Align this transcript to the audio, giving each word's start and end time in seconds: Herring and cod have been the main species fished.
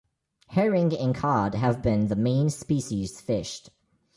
Herring 0.47 0.97
and 0.97 1.13
cod 1.13 1.53
have 1.53 1.83
been 1.83 2.07
the 2.07 2.15
main 2.15 2.49
species 2.49 3.21
fished. 3.21 3.69